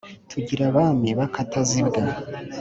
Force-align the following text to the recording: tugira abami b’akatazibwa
tugira 0.29 0.63
abami 0.71 1.09
b’akatazibwa 1.19 1.99